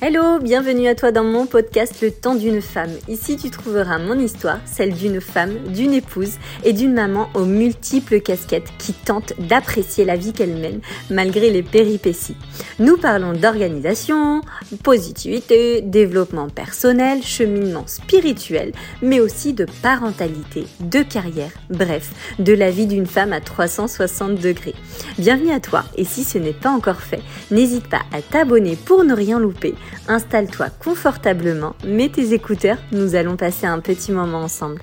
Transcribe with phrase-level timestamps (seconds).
[0.00, 2.92] Hello, bienvenue à toi dans mon podcast Le temps d'une femme.
[3.08, 8.20] Ici tu trouveras mon histoire, celle d'une femme, d'une épouse et d'une maman aux multiples
[8.20, 10.80] casquettes qui tente d'apprécier la vie qu'elle mène
[11.10, 12.36] malgré les péripéties.
[12.78, 14.40] Nous parlons d'organisation,
[14.84, 18.70] positivité, développement personnel, cheminement spirituel,
[19.02, 24.76] mais aussi de parentalité, de carrière, bref, de la vie d'une femme à 360 degrés.
[25.18, 29.02] Bienvenue à toi et si ce n'est pas encore fait, n'hésite pas à t'abonner pour
[29.02, 29.74] ne rien louper
[30.08, 34.82] Installe-toi confortablement, mets tes écouteurs, nous allons passer un petit moment ensemble.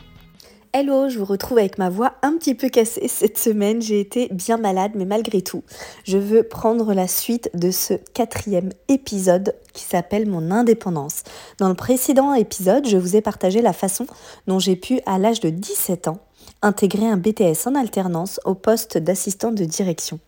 [0.78, 3.82] Hello, je vous retrouve avec ma voix un petit peu cassée cette semaine.
[3.82, 5.64] J'ai été bien malade, mais malgré tout,
[6.04, 11.24] je veux prendre la suite de ce quatrième épisode qui s'appelle Mon indépendance.
[11.60, 14.06] Dans le précédent épisode, je vous ai partagé la façon
[14.48, 16.20] dont j'ai pu, à l'âge de 17 ans,
[16.62, 20.20] intégrer un BTS en alternance au poste d'assistant de direction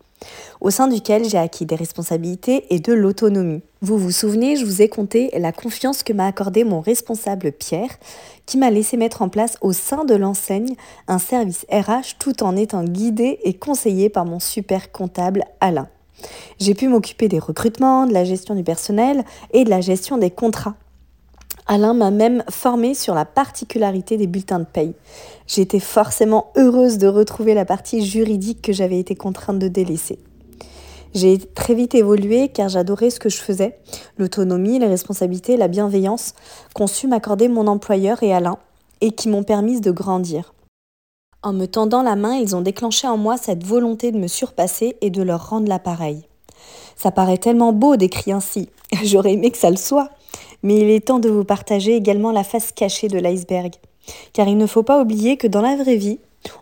[0.60, 3.62] au sein duquel j'ai acquis des responsabilités et de l'autonomie.
[3.80, 7.96] Vous vous souvenez, je vous ai conté la confiance que m'a accordé mon responsable Pierre,
[8.46, 10.74] qui m'a laissé mettre en place au sein de l'enseigne
[11.06, 15.88] un service RH tout en étant guidé et conseillé par mon super comptable Alain.
[16.58, 20.30] J'ai pu m'occuper des recrutements, de la gestion du personnel et de la gestion des
[20.30, 20.74] contrats.
[21.70, 24.94] Alain m'a même formé sur la particularité des bulletins de paye.
[25.46, 30.18] J'étais forcément heureuse de retrouver la partie juridique que j'avais été contrainte de délaisser.
[31.14, 33.78] J'ai très vite évolué car j'adorais ce que je faisais,
[34.16, 36.32] l'autonomie, les responsabilités, la bienveillance
[36.74, 38.58] qu'ont su m'accorder mon employeur et Alain
[39.02, 40.54] et qui m'ont permis de grandir.
[41.42, 44.96] En me tendant la main, ils ont déclenché en moi cette volonté de me surpasser
[45.02, 46.26] et de leur rendre l'appareil.
[46.96, 48.70] Ça paraît tellement beau d'écrire ainsi,
[49.04, 50.10] j'aurais aimé que ça le soit,
[50.62, 53.74] mais il est temps de vous partager également la face cachée de l'iceberg.
[54.32, 56.18] Car il ne faut pas oublier que dans la vraie vie,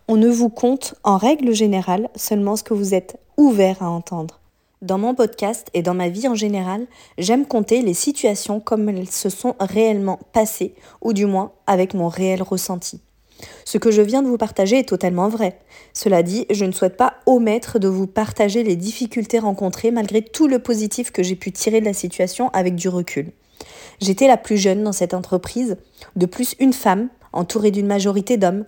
[0.08, 4.40] on ne vous compte en règle générale seulement ce que vous êtes ouvert à entendre.
[4.82, 9.08] Dans mon podcast et dans ma vie en général, j'aime compter les situations comme elles
[9.08, 13.00] se sont réellement passées, ou du moins avec mon réel ressenti.
[13.64, 15.58] Ce que je viens de vous partager est totalement vrai.
[15.92, 20.46] Cela dit, je ne souhaite pas omettre de vous partager les difficultés rencontrées malgré tout
[20.46, 23.32] le positif que j'ai pu tirer de la situation avec du recul.
[24.00, 25.76] J'étais la plus jeune dans cette entreprise,
[26.16, 28.64] de plus une femme, entourée d'une majorité d'hommes.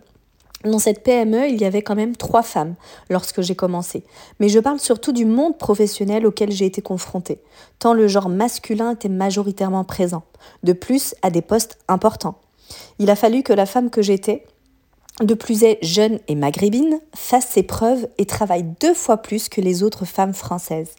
[0.64, 2.74] Dans cette PME, il y avait quand même trois femmes
[3.10, 4.04] lorsque j'ai commencé.
[4.40, 7.40] Mais je parle surtout du monde professionnel auquel j'ai été confrontée,
[7.78, 10.24] tant le genre masculin était majoritairement présent,
[10.64, 12.40] de plus à des postes importants.
[12.98, 14.44] Il a fallu que la femme que j'étais,
[15.22, 19.60] de plus est jeune et maghrébine, fasse ses preuves et travaille deux fois plus que
[19.60, 20.94] les autres femmes françaises.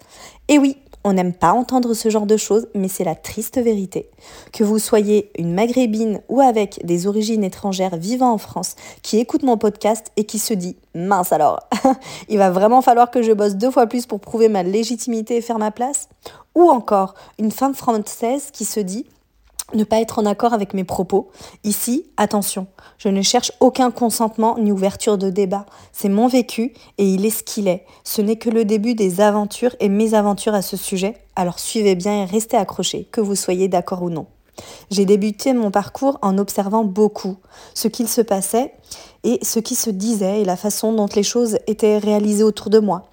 [0.47, 4.09] Et oui, on n'aime pas entendre ce genre de choses, mais c'est la triste vérité.
[4.51, 9.43] Que vous soyez une maghrébine ou avec des origines étrangères vivant en France, qui écoute
[9.43, 11.59] mon podcast et qui se dit mince alors,
[12.29, 15.41] il va vraiment falloir que je bosse deux fois plus pour prouver ma légitimité et
[15.41, 16.09] faire ma place?
[16.55, 19.05] Ou encore une femme française qui se dit
[19.73, 21.29] ne pas être en accord avec mes propos.
[21.63, 25.65] Ici, attention, je ne cherche aucun consentement ni ouverture de débat.
[25.91, 27.85] C'est mon vécu et il est ce qu'il est.
[28.03, 31.15] Ce n'est que le début des aventures et mes aventures à ce sujet.
[31.35, 34.27] Alors suivez bien et restez accrochés, que vous soyez d'accord ou non.
[34.91, 37.37] J'ai débuté mon parcours en observant beaucoup
[37.73, 38.73] ce qu'il se passait
[39.23, 42.79] et ce qui se disait et la façon dont les choses étaient réalisées autour de
[42.79, 43.09] moi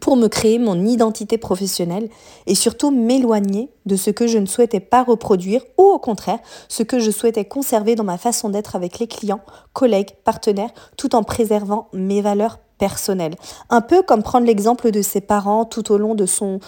[0.00, 2.08] pour me créer mon identité professionnelle
[2.46, 6.82] et surtout m'éloigner de ce que je ne souhaitais pas reproduire ou au contraire ce
[6.82, 11.22] que je souhaitais conserver dans ma façon d'être avec les clients, collègues, partenaires, tout en
[11.22, 13.36] préservant mes valeurs personnelles.
[13.70, 16.60] Un peu comme prendre l'exemple de ses parents tout au long de son,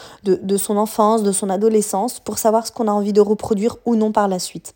[0.69, 4.29] enfance, de son adolescence, pour savoir ce qu'on a envie de reproduire ou non par
[4.29, 4.75] la suite.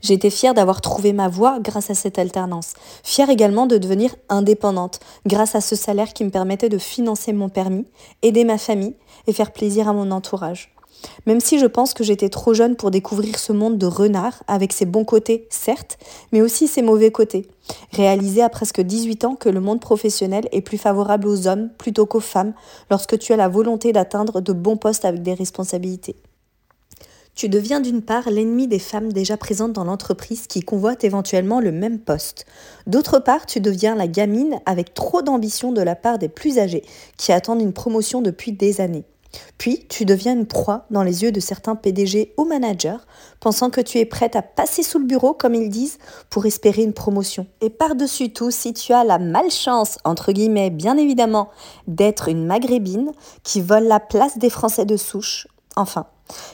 [0.00, 2.74] J'étais fière d'avoir trouvé ma voie grâce à cette alternance.
[3.02, 7.48] Fière également de devenir indépendante grâce à ce salaire qui me permettait de financer mon
[7.48, 7.86] permis,
[8.22, 8.94] aider ma famille
[9.26, 10.74] et faire plaisir à mon entourage.
[11.26, 14.72] Même si je pense que j'étais trop jeune pour découvrir ce monde de renard, avec
[14.72, 15.98] ses bons côtés, certes,
[16.32, 17.48] mais aussi ses mauvais côtés.
[17.92, 22.06] Réaliser à presque 18 ans que le monde professionnel est plus favorable aux hommes plutôt
[22.06, 22.52] qu'aux femmes
[22.90, 26.16] lorsque tu as la volonté d'atteindre de bons postes avec des responsabilités.
[27.40, 31.72] Tu deviens d'une part l'ennemi des femmes déjà présentes dans l'entreprise qui convoitent éventuellement le
[31.72, 32.44] même poste.
[32.86, 36.84] D'autre part, tu deviens la gamine avec trop d'ambition de la part des plus âgés
[37.16, 39.06] qui attendent une promotion depuis des années.
[39.56, 42.98] Puis, tu deviens une proie dans les yeux de certains PDG ou managers,
[43.40, 45.96] pensant que tu es prête à passer sous le bureau, comme ils disent,
[46.28, 47.46] pour espérer une promotion.
[47.62, 51.48] Et par-dessus tout, si tu as la malchance, entre guillemets, bien évidemment,
[51.86, 53.12] d'être une maghrébine
[53.44, 56.04] qui vole la place des Français de souche, enfin,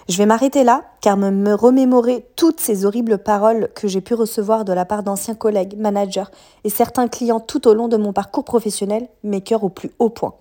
[0.08, 4.64] je vais m'arrêter là, car me, remémorer toutes ces horribles paroles que j'ai pu recevoir
[4.64, 6.31] de la part d'anciens collègues, managers
[6.64, 10.34] et certains clients tout au long de mon parcours professionnel m'écœure au plus haut point.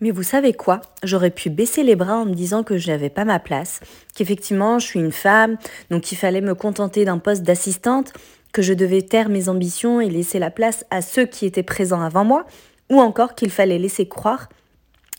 [0.00, 0.80] Mais vous savez quoi?
[1.02, 3.80] J'aurais pu baisser les bras en me disant que je n'avais pas ma place,
[4.14, 5.56] qu'effectivement je suis une femme,
[5.90, 8.12] donc il fallait me contenter d'un poste d'assistante,
[8.52, 12.02] que je devais taire mes ambitions et laisser la place à ceux qui étaient présents
[12.02, 12.44] avant moi,
[12.90, 14.48] ou encore qu'il fallait laisser croire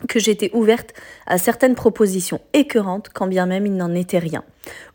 [0.07, 0.94] que j'étais ouverte
[1.27, 4.44] à certaines propositions écœurantes quand bien même il n'en était rien.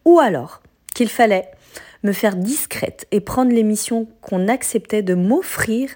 [0.04, 0.62] Ou alors
[0.94, 1.50] qu'il fallait
[2.02, 5.90] me faire discrète et prendre les missions qu'on acceptait de m'offrir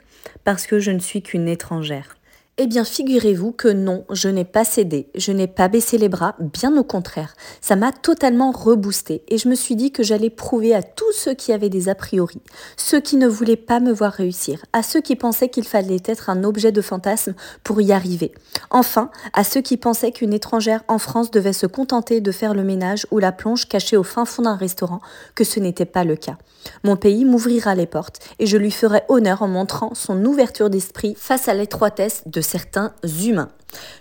[0.45, 2.17] parce que je ne suis qu'une étrangère.
[2.65, 6.37] Eh bien, figurez-vous que non, je n'ai pas cédé, je n'ai pas baissé les bras,
[6.39, 7.35] bien au contraire.
[7.61, 11.35] Ça m'a totalement reboosté et je me suis dit que j'allais prouver à tous ceux
[11.35, 12.41] qui avaient des a priori,
[12.77, 16.31] ceux qui ne voulaient pas me voir réussir, à ceux qui pensaient qu'il fallait être
[16.31, 18.31] un objet de fantasme pour y arriver.
[18.71, 22.63] Enfin, à ceux qui pensaient qu'une étrangère en France devait se contenter de faire le
[22.63, 25.01] ménage ou la plonge cachée au fin fond d'un restaurant,
[25.35, 26.39] que ce n'était pas le cas.
[26.85, 31.15] Mon pays m'ouvrira les portes et je lui ferai honneur en montrant son ouverture d'esprit
[31.19, 32.95] face à l'étroitesse de certains
[33.25, 33.51] humains.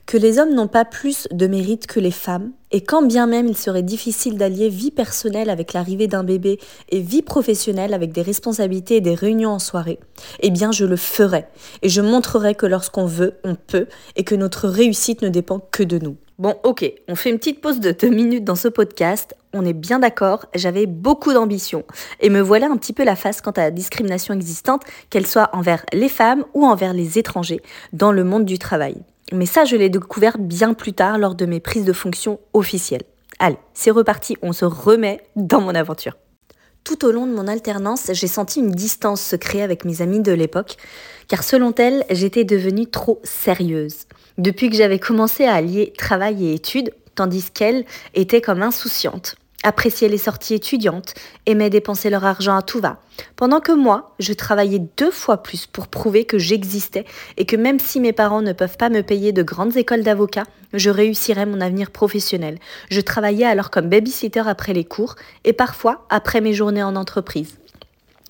[0.06, 3.48] Que les hommes n'ont pas plus de mérite que les femmes, et quand bien même
[3.48, 6.60] il serait difficile d'allier vie personnelle avec l'arrivée d'un bébé
[6.90, 10.00] et vie professionnelle avec des responsabilités et des réunions en soirée,
[10.42, 11.46] eh bien je le ferai,
[11.82, 15.84] et je montrerai que lorsqu'on veut, on peut, et que notre réussite ne dépend que
[15.84, 16.18] de nous.
[16.42, 19.36] Bon, ok, on fait une petite pause de deux minutes dans ce podcast.
[19.54, 21.84] On est bien d'accord, j'avais beaucoup d'ambition.
[22.20, 25.52] Et me voilà un petit peu la face quant à la discrimination existante, qu'elle soit
[25.54, 27.62] envers les femmes ou envers les étrangers,
[27.94, 28.96] dans le monde du travail.
[29.32, 33.04] Mais ça, je l'ai découvert bien plus tard lors de mes prises de fonction officielles.
[33.38, 36.18] Allez, c'est reparti, on se remet dans mon aventure.
[36.84, 40.22] Tout au long de mon alternance, j'ai senti une distance se créer avec mes amis
[40.22, 40.78] de l'époque,
[41.28, 44.06] car selon elles, j'étais devenue trop sérieuse.
[44.38, 47.86] Depuis que j'avais commencé à allier travail et études, tandis qu'elles
[48.16, 51.14] étaient comme insouciantes, appréciaient les sorties étudiantes,
[51.46, 53.00] aimaient dépenser leur argent à tout va,
[53.36, 57.06] pendant que moi, je travaillais deux fois plus pour prouver que j'existais
[57.38, 60.48] et que même si mes parents ne peuvent pas me payer de grandes écoles d'avocats,
[60.74, 62.58] je réussirais mon avenir professionnel.
[62.90, 67.58] Je travaillais alors comme babysitter après les cours et parfois après mes journées en entreprise.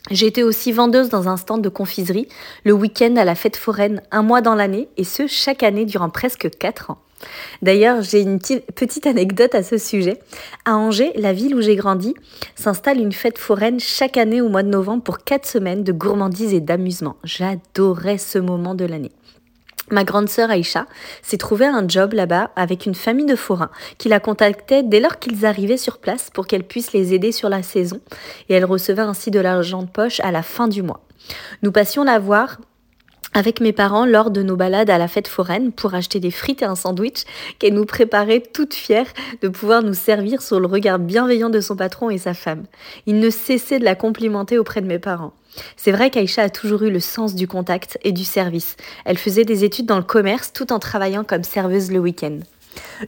[0.10, 2.28] J'étais aussi vendeuse dans un stand de confiserie
[2.66, 6.10] le week-end à la fête foraine, un mois dans l'année, et ce, chaque année durant
[6.10, 6.98] presque quatre ans.
[7.62, 10.20] D'ailleurs, j'ai une petite anecdote à ce sujet.
[10.66, 12.14] À Angers, la ville où j'ai grandi,
[12.56, 16.54] s'installe une fête foraine chaque année au mois de novembre pour quatre semaines de gourmandise
[16.54, 17.18] et d'amusement.
[17.24, 19.12] J'adorais ce moment de l'année.
[19.92, 20.86] Ma grande sœur Aïcha
[21.22, 25.20] s'est trouvée un job là-bas avec une famille de forains qui la contactait dès lors
[25.20, 28.00] qu'ils arrivaient sur place pour qu'elle puisse les aider sur la saison
[28.48, 31.02] et elle recevait ainsi de l'argent de poche à la fin du mois.
[31.62, 32.60] Nous passions la voir
[33.34, 36.62] avec mes parents lors de nos balades à la fête foraine pour acheter des frites
[36.62, 37.24] et un sandwich
[37.60, 39.08] qu'elle nous préparait toute fière
[39.42, 42.66] de pouvoir nous servir sur le regard bienveillant de son patron et sa femme.
[43.06, 45.34] Il ne cessait de la complimenter auprès de mes parents.
[45.76, 48.78] C'est vrai qu'Aïcha a toujours eu le sens du contact et du service.
[49.06, 52.40] Elle faisait des études dans le commerce tout en travaillant comme serveuse le week-end.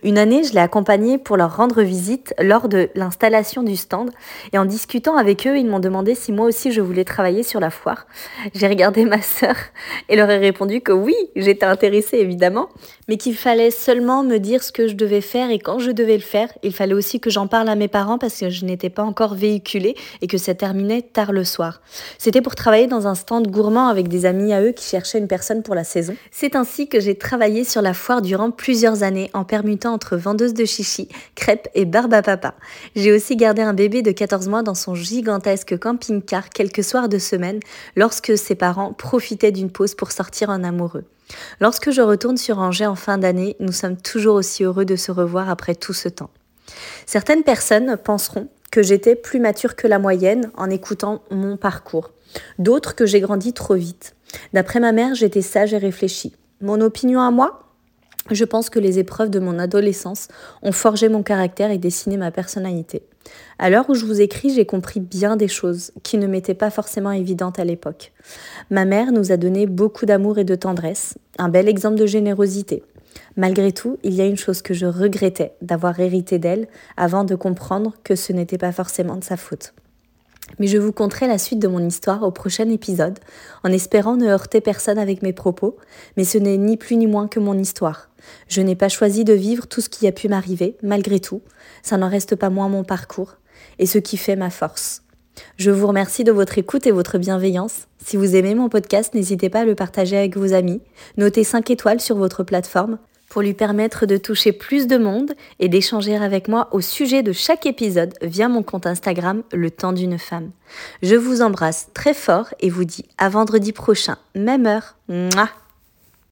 [0.03, 4.11] Une année, je l'ai accompagnée pour leur rendre visite lors de l'installation du stand
[4.51, 7.59] et en discutant avec eux, ils m'ont demandé si moi aussi je voulais travailler sur
[7.59, 8.07] la foire.
[8.53, 9.55] J'ai regardé ma sœur
[10.09, 12.69] et leur ai répondu que oui, j'étais intéressée évidemment,
[13.07, 16.15] mais qu'il fallait seulement me dire ce que je devais faire et quand je devais
[16.15, 16.49] le faire.
[16.63, 19.35] Il fallait aussi que j'en parle à mes parents parce que je n'étais pas encore
[19.35, 21.81] véhiculée et que ça terminait tard le soir.
[22.17, 25.27] C'était pour travailler dans un stand gourmand avec des amis à eux qui cherchaient une
[25.27, 26.15] personne pour la saison.
[26.31, 30.55] C'est ainsi que j'ai travaillé sur la foire durant plusieurs années en permutant entre vendeuse
[30.55, 32.55] de chichi, crêpes et barbe à papa.
[32.95, 37.19] J'ai aussi gardé un bébé de 14 mois dans son gigantesque camping-car quelques soirs de
[37.19, 37.59] semaine
[37.95, 41.03] lorsque ses parents profitaient d'une pause pour sortir en amoureux.
[41.59, 45.11] Lorsque je retourne sur Angers en fin d'année, nous sommes toujours aussi heureux de se
[45.11, 46.31] revoir après tout ce temps.
[47.05, 52.09] Certaines personnes penseront que j'étais plus mature que la moyenne en écoutant mon parcours.
[52.57, 54.15] D'autres que j'ai grandi trop vite.
[54.53, 56.33] D'après ma mère, j'étais sage et réfléchie.
[56.59, 57.62] Mon opinion à moi?
[58.31, 60.27] Je pense que les épreuves de mon adolescence
[60.61, 63.03] ont forgé mon caractère et dessiné ma personnalité.
[63.59, 66.69] À l'heure où je vous écris, j'ai compris bien des choses qui ne m'étaient pas
[66.69, 68.11] forcément évidentes à l'époque.
[68.69, 72.83] Ma mère nous a donné beaucoup d'amour et de tendresse, un bel exemple de générosité.
[73.35, 77.35] Malgré tout, il y a une chose que je regrettais d'avoir hérité d'elle avant de
[77.35, 79.73] comprendre que ce n'était pas forcément de sa faute.
[80.59, 83.19] Mais je vous conterai la suite de mon histoire au prochain épisode,
[83.63, 85.77] en espérant ne heurter personne avec mes propos,
[86.17, 88.09] mais ce n'est ni plus ni moins que mon histoire.
[88.47, 91.41] Je n'ai pas choisi de vivre tout ce qui a pu m'arriver, malgré tout,
[91.81, 93.37] ça n'en reste pas moins mon parcours,
[93.79, 95.03] et ce qui fait ma force.
[95.57, 97.87] Je vous remercie de votre écoute et votre bienveillance.
[98.03, 100.81] Si vous aimez mon podcast, n'hésitez pas à le partager avec vos amis,
[101.17, 102.99] notez 5 étoiles sur votre plateforme,
[103.33, 107.31] pour lui permettre de toucher plus de monde et d'échanger avec moi au sujet de
[107.31, 110.51] chaque épisode via mon compte Instagram Le temps d'une femme.
[111.01, 114.97] Je vous embrasse très fort et vous dis à vendredi prochain, même heure.
[115.09, 115.49] Mouah